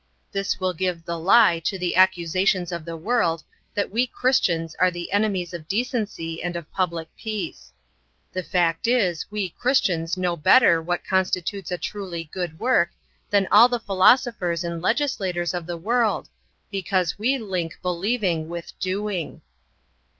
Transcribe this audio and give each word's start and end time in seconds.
This 0.31 0.59
will 0.59 0.73
give 0.73 1.05
the 1.05 1.19
lie 1.19 1.59
to 1.59 1.77
the 1.77 1.95
accusations 1.95 2.71
of 2.71 2.85
the 2.85 2.97
world 2.97 3.43
that 3.75 3.91
we 3.91 4.07
Christians 4.07 4.73
are 4.79 4.89
the 4.89 5.11
enemies 5.11 5.53
of 5.53 5.67
decency 5.67 6.41
and 6.41 6.55
of 6.55 6.71
public 6.71 7.07
peace. 7.15 7.71
The 8.33 8.41
fact 8.41 8.87
is 8.87 9.29
we 9.29 9.49
Christians 9.49 10.17
know 10.17 10.35
better 10.35 10.81
what 10.81 11.05
constitutes 11.05 11.69
a 11.69 11.77
truly 11.77 12.23
good 12.33 12.57
work 12.59 12.89
than 13.29 13.47
all 13.51 13.69
the 13.69 13.79
philosophers 13.79 14.63
and 14.63 14.81
legislators 14.81 15.53
of 15.53 15.67
the 15.67 15.77
world 15.77 16.29
because 16.71 17.19
we 17.19 17.37
link 17.37 17.77
believing 17.83 18.49
with 18.49 18.73
doing. 18.79 19.43